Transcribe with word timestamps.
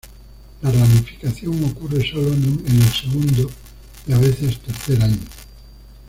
La 0.63 0.71
ramificación 0.71 1.63
ocurre 1.63 2.03
solo 2.09 2.33
en 2.33 2.65
el 2.65 2.91
segundo 2.91 3.51
y 4.07 4.13
a 4.13 4.17
veces 4.17 4.57
tercer 4.57 4.99
año. 5.03 5.19